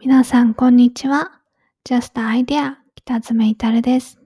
[0.00, 1.40] 皆さん、こんにちは。
[1.84, 4.20] Just Idea 北爪いたるです。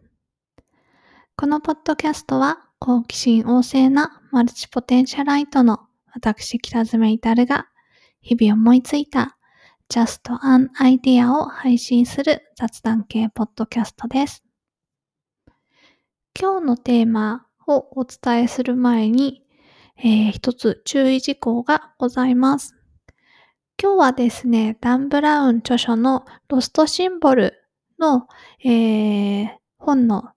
[1.34, 5.80] このポッドキャストは、好奇心旺盛なマルチポテンシャライトの
[6.12, 7.69] 私北爪いたるが、
[8.21, 9.39] 日々思いついた
[9.89, 14.45] Just an Idea を配信する雑談系ポッドキャストです。
[16.39, 19.43] 今日のテーマをお伝えする前に、
[19.96, 22.82] えー一つ注意事項がございます。
[23.80, 27.65] 今日はですね、ダン・ブラウン著書のロストシンボル
[27.98, 28.28] の、
[28.64, 30.30] えー本の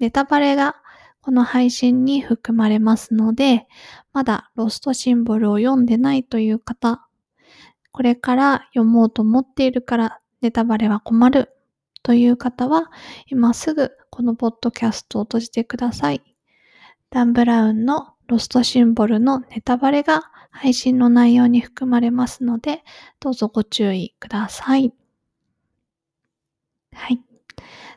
[0.00, 0.76] ネタバレが
[1.20, 3.66] この配信に含まれますので、
[4.14, 7.06] まだロストシンボルを読んでないという方、
[7.92, 11.50] これから読もうと思っているからネタバレは困る
[12.02, 12.90] という方は、
[13.26, 16.22] 今すぐこのポッドキャストを閉じてください。
[17.10, 22.82] ダン・ブラウンのロストシンボルのネタバレが配信の内容に含まれますので、
[23.20, 24.92] どうぞご注意ください。
[26.92, 27.22] はい。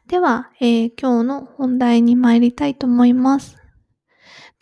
[0.08, 3.58] では、えー今日の本題に参りたいと思います。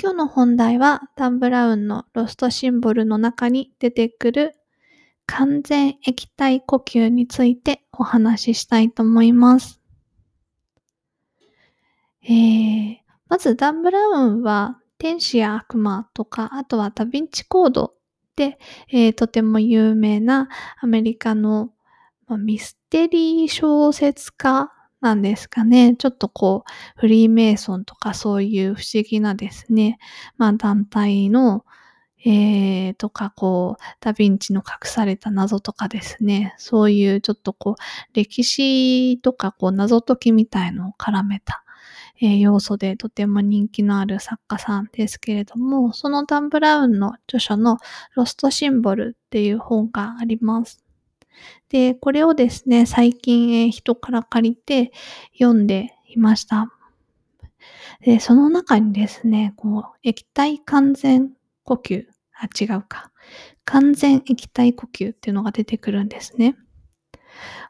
[0.02, 4.54] 今日の本題は、ダン・ブラウンのロストシンボルの中に出てくる
[5.26, 9.82] 完全液体呼吸についてお話ししたいと思います。
[12.24, 12.98] えー
[13.30, 17.94] まずダン・ブラウンは天使や悪魔とか、あとはダヴィンチコード
[18.36, 18.58] で、
[18.90, 20.50] えーとても有名な
[20.82, 21.72] アメリカの、
[22.28, 25.96] まあミステリー小説家なんですかね。
[25.96, 30.00] ちょっとこう、フリーメイソンとかそういう不思議なですね、
[30.38, 31.66] まあ団体の、
[32.26, 37.82] えー、とかこう、ダヴィンチの隠された謎とかですね、そういうちょっとこう、
[38.14, 41.64] 歴史とかこう、謎解きみたいのを絡めた、
[42.22, 47.78] え要素でとても人気のある作家さんですけれども、そのダン・ブラウンの著書の
[48.16, 50.84] ロストシンボルっていう本があります。
[51.70, 54.92] で、これをですね、最近、え人から借りて
[55.38, 56.72] 読んでいました。
[58.02, 61.32] で、その中にですね、こう、液体完全
[61.64, 63.12] 呼吸、あ、違うか。
[63.66, 66.56] 完全液体呼吸っていうのが出てくるんですね。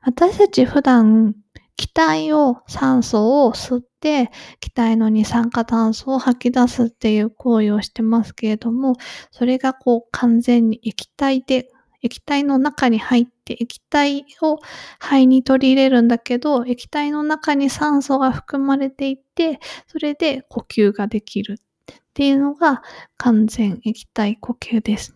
[0.04, 1.36] 私たち普段、
[1.78, 8.96] 気体を酸素を吸って、気体の二酸化炭素を吐き出すっていう行為をしてますけれども、
[9.32, 11.70] それがこう完全に液体で、
[12.02, 14.58] 液体の中に入って、液体を
[15.00, 22.82] 肺に取り入れるんだけど、液体の中に酸素が含まれていて、それで呼吸ができるっていうのが
[23.18, 25.16] 完全液体呼吸です。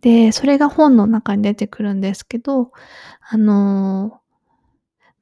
[0.00, 2.72] で、それが本の中に出てくるんですけど、
[3.20, 4.20] あの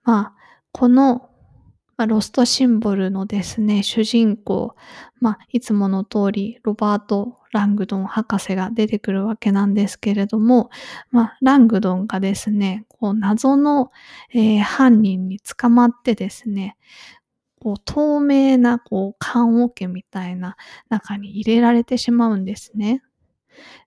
[0.05, 0.33] まあ、
[0.73, 1.29] この、
[1.97, 4.75] まあ、ロストシンボルのですね、主人公、
[5.21, 10.71] まあ、いつもの通り、ロバート・ラングドン博士が出てくるわけなんですけれども、
[11.11, 13.91] まあ、ラングドンがですね、こう、謎の、
[14.35, 16.77] えー犯人に捕まってですね、
[17.61, 20.57] こう、透明な、こう、棺桶みたいな
[20.91, 23.03] 中に入れられてしまうんですね。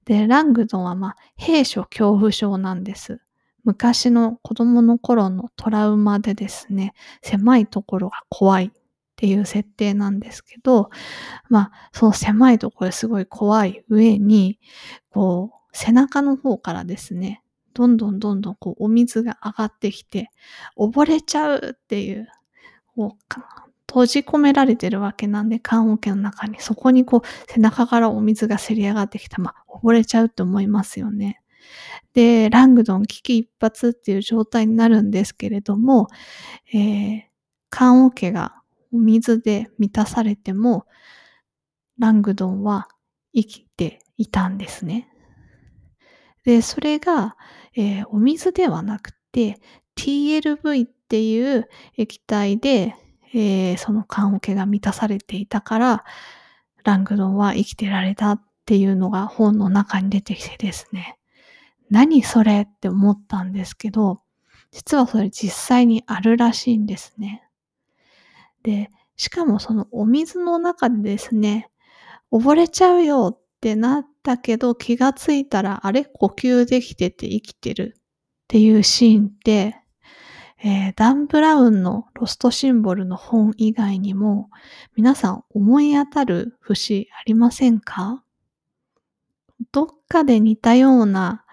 [0.05, 3.21] で、ラングドンは、まあ、兵所恐怖症なんです。
[3.65, 8.71] 昔の子供の頃のトラウマでですね、狭いところが怖いっ
[9.15, 10.89] ていう設定なんですけど、
[11.49, 14.59] まあ、その狭いところすごい怖い上に、
[15.09, 17.41] こう、背中の方からですね、
[17.73, 20.29] どんどんどんどんこうお水が上がってきて、
[20.77, 22.27] 溺れちゃうっていう、
[22.95, 23.35] こう
[23.87, 31.41] 閉じ込められてるわけなんで、棺桶の中に、そこにこう背中からお水がせり上がってきた、まあ、溺れちゃうって思いますよね。
[32.13, 36.07] で、ラングドン危機一髪っていう状態になるんですけれども、
[36.73, 37.21] えー、
[37.69, 38.61] 棺桶が
[38.93, 40.85] お水で満たされても、
[41.99, 42.87] ラングドンは
[43.33, 45.09] 生きていたんですね。
[46.43, 47.35] で、それが、
[47.75, 49.59] えーお水ではなくて、
[49.97, 51.67] TLV っていう
[51.97, 52.95] 液体で、
[53.33, 56.05] えーその棺桶が満たされていたから、
[56.85, 61.17] ラングドンは生きてられたっていうのが本の中に出てきてですね。
[61.95, 62.63] 何それ？
[62.63, 64.21] って思ったんですけど、
[64.71, 67.41] 実はそれ実際にあるらしいんですね。
[68.63, 71.69] で、しかもそのお水の中でですね、
[72.33, 78.01] 溺れちゃうよってなったけど気がついたらあれ呼吸できてて生きてるっ
[78.49, 79.77] ていうシーンって、
[80.61, 84.49] えーダン・ブラウンのロストシンボルの本以外にも
[84.97, 88.21] 皆さん思い当たる節ありませんか
[89.71, 91.44] どっかで似たような、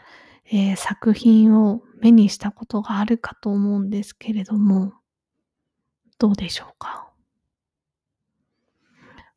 [0.53, 4.93] えー作品を目にしたことがあるかと思うんですけれども、
[6.19, 7.09] どうでしょうか？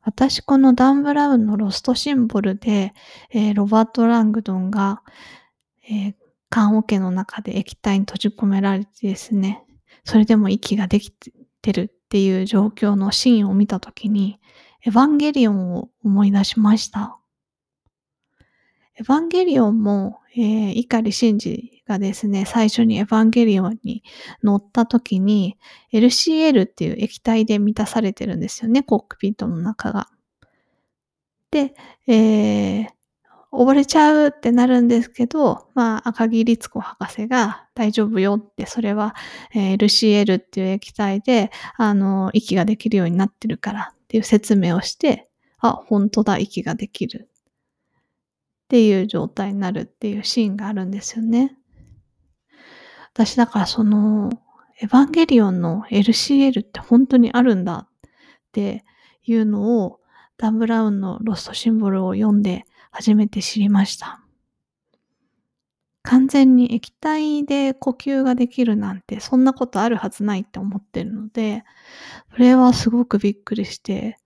[0.02, 2.92] 私このダン・ブラウンのロストシンボルで、
[3.30, 5.02] えーロバート・ラングドンが、
[5.88, 6.14] えー
[6.48, 9.64] 棺桶の中で液体に閉じ込められてですね、
[10.04, 14.38] それでも息ができてるっていう状況のシーンを見たときに、
[14.84, 17.18] エヴァンゲリオンを思い出しました。
[18.98, 24.02] エヴァンゲリオンも、えー、碇シンジがですね、最初にエヴァンゲリオンに
[24.42, 25.58] 乗った時に、
[25.92, 30.08] LCL っていう液体で満たされてるんですよね、コックピットの中が。
[31.50, 31.74] で、
[32.06, 32.86] えー、
[33.52, 39.14] 溺れちゃうってなるんですけど、まあ、赤木律子博士が大丈夫よって、それは、
[39.54, 45.28] えー、LCL っていう液体で、あの、息ができるようになってるからっていう説明をして、
[45.58, 47.28] あ、本当だ、息ができる
[48.66, 51.56] っていう状態になるっていうシーンがあるんですよね。
[53.14, 54.28] 私だからその、
[54.80, 57.88] エヴァンゲリオンの LCL って本当にあるんだっ
[58.50, 58.84] て
[59.22, 60.00] いうのを、
[60.36, 64.20] ダン・ブラウンのロストシンボルを読んで初めて知りました。
[66.02, 71.62] 完全に液体で呼吸ができるなんて、そんなことあるはずないって思ってるので、
[72.32, 74.18] それはすごくびっくりして、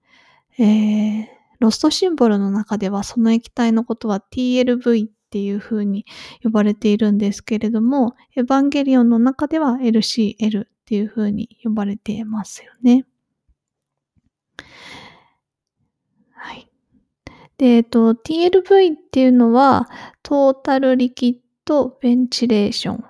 [0.58, 1.26] えー、
[1.60, 6.04] ロストシンボルの中ではその液体のことは TLV っていう風に
[6.42, 13.04] 呼ばれているんですけれども、エヴァンゲリオンの中では LCL っていう風に呼ばれていますよね。
[16.32, 16.68] はい。
[17.58, 19.88] で、えっと、TLV っていうのは、
[20.22, 23.04] トータルリキッドベンチレーション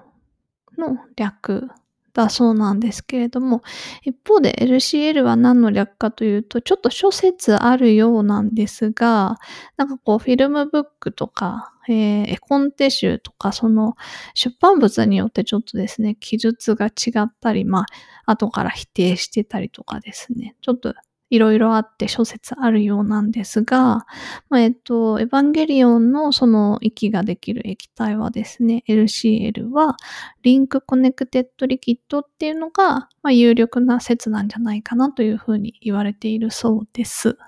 [0.77, 1.71] の略
[2.13, 3.63] だそうなんですけれども、
[4.03, 9.39] 一方で LCL は何の略かというと、ちょっと諸説あるようなんですが、
[9.77, 13.97] なんかこうフィルムブックとか、えー、絵コンテ集とか、その
[14.35, 16.91] 出版物によってちょっとですね、記述が違
[17.21, 17.81] ったり、ま
[18.27, 20.95] あ、後から否定してたりとかですね、ちょっと
[21.31, 24.07] いろいろあって諸説あるようなんですが、
[24.49, 29.97] まあ、えっと、エヴァンゲリオンのその息ができる液体はですね、LCL は
[30.43, 37.39] Link Connected Liquid っていうのが、まあ、有力な説なんじゃないかなというふうに言われているそうです。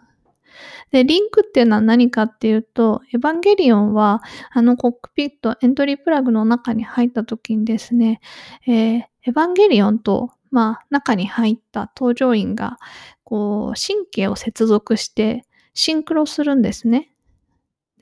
[0.91, 8.21] で、リンクっていうのは何かっていうと、エヴァンゲリオンは、あのコックピット、エントリープラグの中に入った時にですね、
[8.67, 12.79] えー、エヴァンゲリオンと、まあ、中に入った搭乗員が、
[13.25, 17.13] こう、神経を接続してシンクロするんですね。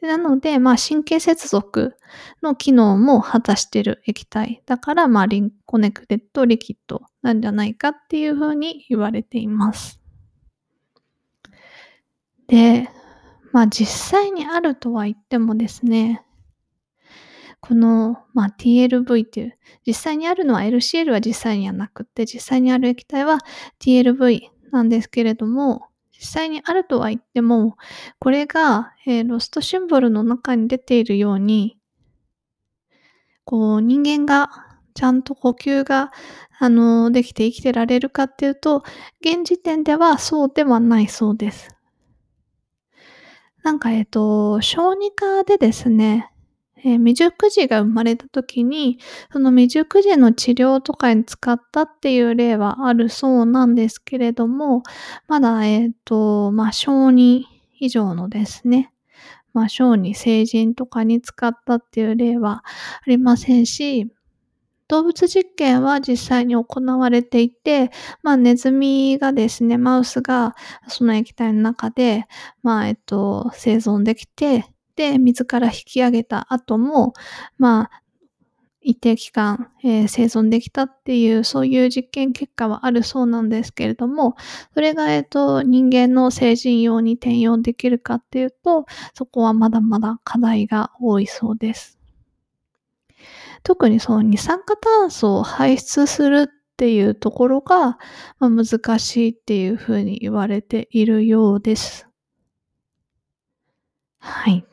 [0.00, 1.94] なので、まあ、神経接続
[2.42, 4.62] の機能も果たしてる液体。
[4.64, 10.00] だから、まあ、 Link Connected Liquid なんじゃないかっていうふうに言われています。
[12.46, 12.88] で、
[13.52, 16.24] まあ、実際にあるとは言ってもですね、
[17.60, 19.54] この、まあ、TLV っていう、
[19.86, 23.38] 実際にあるのは LCL は実際にはなくって、実際にある液体は
[23.80, 27.76] TLV なんですけれども、実際にあるとは言っても、
[28.18, 31.78] これが、えー、ロストシンボルの中に出ているように、
[33.44, 34.50] こう、人間が
[34.94, 36.10] ちゃんと呼吸が、
[36.58, 38.84] あの、できて生きてられるかっていうと、
[39.20, 41.74] 現時点ではそうではないそうです。
[43.62, 46.30] なんか、えっ、と、小児科でですね、
[46.84, 48.98] えー、未熟児が生まれた時に、
[49.32, 54.82] その未熟児の治療とかに使ったっていう例はあるそうなんですけれども、
[55.28, 57.46] まだ、えっ、ー、と、まあ、小児
[57.78, 58.92] 以上のですね、
[59.52, 64.10] まあ、小児成人とかに使ったっていう例はありませんし、
[64.88, 67.92] 動物実験は実際に行われていて、
[68.24, 70.56] まあ、ネズミがですね、マウスが
[70.88, 72.24] その液体の中で、
[72.64, 74.64] まあ、えっと、生存できて、
[75.00, 77.14] で、水から引き上げた後も、
[77.56, 78.02] まあ、
[78.82, 84.36] 一定期間、えー、生存できたっていう、そういう実験結果はあるそうなんですけれども、
[84.74, 91.98] それが、えっ、ー、と、人間の成人用に転用できるかっていうと、そこはまだまだ課題が多いそうです。
[93.62, 97.96] 特にその二酸化炭素を排出するっていうところが、
[98.38, 102.06] まあ、難しいっていうふうに言われているようです。
[104.18, 104.69] はい。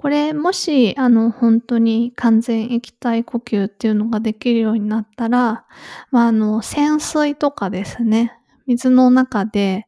[0.00, 5.66] これ、もし、あの、本当に完全液体呼吸っていうのができるようになったら、
[6.10, 8.32] まあ、あの、潜水とかですね、
[8.66, 9.86] 水の中で、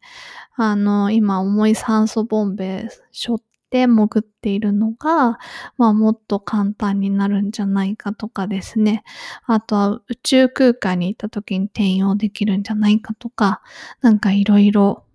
[0.55, 5.39] あの、今、重い酸素ボンベ背負って潜っているのが、
[5.79, 9.05] まあ、もっと簡単になるんじゃないかとかですね。
[9.47, 13.63] あとは、宇宙空間に行った時に転用できるんじゃないかとか、
[14.03, 15.07] なんかいろいろ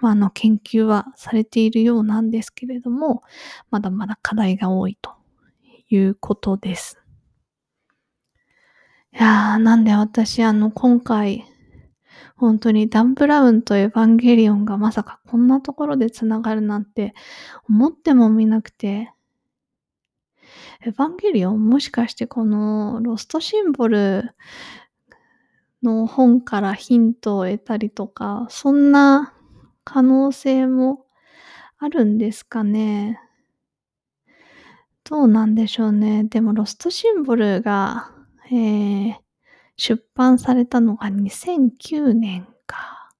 [0.00, 3.22] まあ、あの研究はされているようなんですけれども、
[3.70, 5.12] まだまだ課題が多いと
[5.88, 6.98] いうことです。
[9.12, 11.44] いやー、なんで私、あの、今回、
[12.36, 17.14] 本当にダン・ブラウンとエヴァンゲリオンがまさかこんなところで繋がるなんて
[17.68, 19.10] 思ってもみなくて、
[20.84, 24.34] エヴァンゲリオン、もしかしてこのロストシンボル
[25.82, 29.32] の本からヒントを得たりとか、そんな
[29.86, 31.06] 可能性も
[31.78, 33.20] あるんですかね。
[35.04, 36.24] どうなんでしょうね。
[36.24, 38.10] でもロストシンボルが、
[38.50, 39.14] えー、
[39.76, 43.12] 出版されたのが2009年か。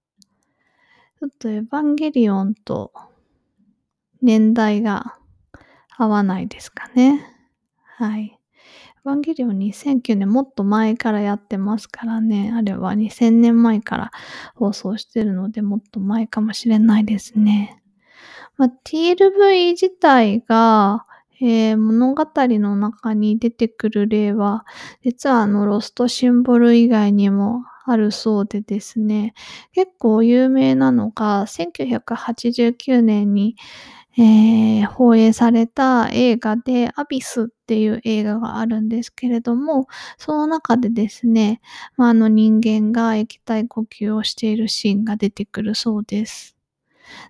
[1.20, 2.92] ちょっとエヴァンゲリオンと
[4.20, 5.16] 年代が
[5.96, 7.24] 合わないですかね。
[7.96, 8.36] はい。
[9.06, 12.52] ヴァンゲリオン2009年もっと前からやってますからね。
[12.52, 14.10] あれは2000年前から
[14.56, 17.80] 放送してるのでもっと前かもしれないですね。
[18.56, 21.06] まあ、TLV 自体が、
[21.40, 24.66] えー、物語の中に出てくる例は、
[25.04, 29.34] 実はあのロストシンボル以外にもあるそうでですね、
[29.72, 33.54] 結構有名なのが、1989年に、
[34.18, 41.60] えー、放映された映画で、アビスっていう映画があるんですけれども、その中でですね、
[41.96, 46.56] まあ、あの人間が液体呼吸をしているシーンが出てくるそうです。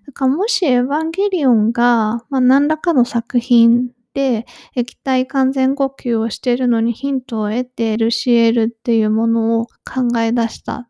[0.06, 10.88] だからもしエヴァンゲリオンが、まあ、何らかの作品で液体完全呼吸をしているのにヒントを得てルシエルっていうものを考え出した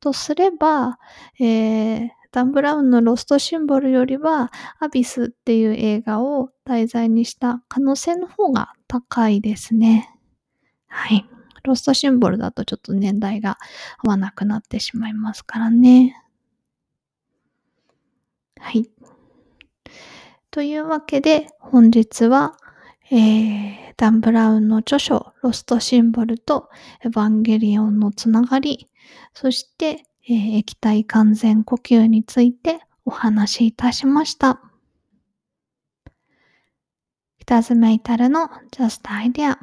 [0.00, 0.98] とすれば、
[1.38, 10.18] えー、ダン・ブラウンのロストシンボルよりはアビスっていう映画を題材にした可能性の方が高いですね。
[10.88, 11.28] はい。
[11.62, 13.58] ロストシンボルだとちょっと年代が
[13.98, 16.16] 合わなくなってしまいますからね。
[18.58, 18.88] はい。
[20.50, 22.56] というわけで本日は、
[23.10, 26.70] えー、ダン・ブラウンの著書ロストシンボルと
[27.04, 28.88] エヴァンゲリオンのつながり、
[29.34, 34.60] そして、えー、液体完全呼吸についてお話しいたしました。
[37.38, 39.58] 北爪至るの Just Idea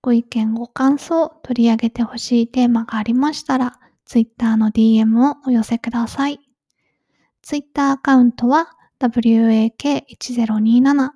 [0.00, 6.38] ご意見ご感想取り上げてほしいテーマがありましたら Twitter の DM をお寄せください。
[7.42, 8.68] Twitter アカウントは
[9.00, 11.10] wak1027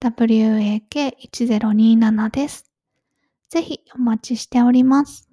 [0.00, 2.70] wak1027 です。
[3.50, 5.28] ぜひお待ちしております。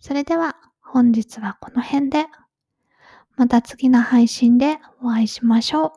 [0.00, 2.26] それでは本日はこの辺で。
[3.36, 5.92] また次の配信でお会いしましょう。